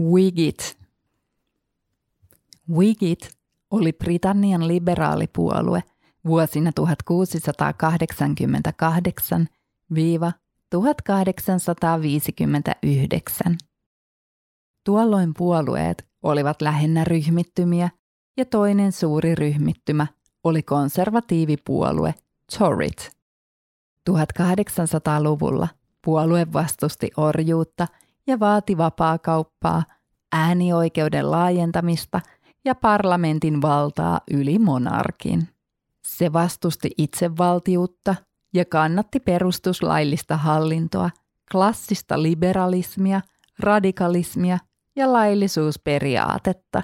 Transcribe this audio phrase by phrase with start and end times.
[0.00, 0.78] Whigit.
[2.70, 3.30] Whigit
[3.70, 5.82] oli Britannian liberaalipuolue
[6.26, 6.70] vuosina
[13.50, 13.56] 1688-1859.
[14.84, 17.90] Tuolloin puolueet olivat lähinnä ryhmittymiä
[18.36, 20.06] ja toinen suuri ryhmittymä
[20.44, 22.14] oli konservatiivipuolue
[22.58, 23.10] Torit.
[24.10, 25.68] 1800-luvulla
[26.04, 27.88] puolue vastusti orjuutta
[28.30, 29.82] ja vaati vapaakauppaa,
[30.32, 32.20] äänioikeuden laajentamista
[32.64, 35.48] ja parlamentin valtaa yli monarkin.
[36.06, 38.14] Se vastusti itsevaltiutta
[38.54, 41.10] ja kannatti perustuslaillista hallintoa,
[41.52, 43.20] klassista liberalismia,
[43.58, 44.58] radikalismia
[44.96, 46.82] ja laillisuusperiaatetta.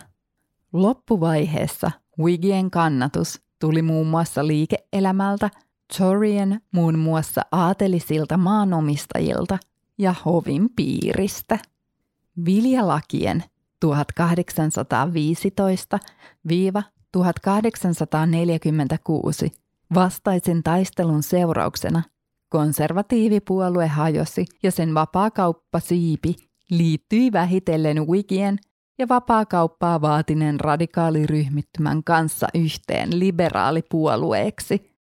[0.73, 5.51] Loppuvaiheessa Wigien kannatus tuli muun muassa liike-elämältä,
[5.99, 9.59] Torien muun muassa aatelisilta maanomistajilta
[9.99, 11.59] ja hovin piiristä.
[12.45, 13.45] Viljalakien
[13.87, 13.89] 1815-1846
[19.95, 22.03] vastaisen taistelun seurauksena
[22.49, 26.35] konservatiivipuolue hajosi ja sen vapaakauppa siipi
[26.71, 28.59] liittyi vähitellen Wigien
[28.99, 34.96] ja vapaakauppaa vaatineen radikaaliryhmittymän kanssa yhteen liberaalipuolueeksi,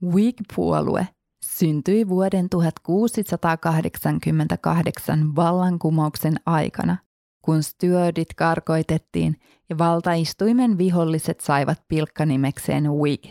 [0.04, 1.06] Whig-puolue
[1.44, 6.96] syntyi vuoden 1688 vallankumouksen aikana,
[7.44, 9.36] kun Stuartit karkoitettiin
[9.70, 13.24] ja valtaistuimen viholliset saivat pilkkanimekseen Whig.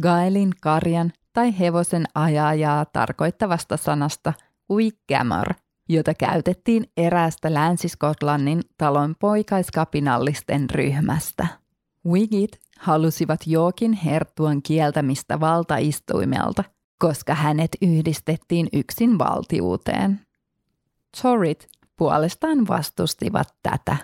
[0.00, 4.32] Gaelin karjan tai hevosen ajajaa tarkoittavasta sanasta
[4.70, 5.46] Wiggamor,
[5.88, 11.46] jota käytettiin eräästä Länsi-Skotlannin talon poikaiskapinallisten ryhmästä.
[12.06, 16.64] Wigit halusivat Jookin herttuan kieltämistä valtaistuimelta–
[17.00, 20.20] koska hänet yhdistettiin yksin valtiuteen.
[21.22, 21.68] Torit
[22.00, 23.96] puolestaan vastustivat tätä.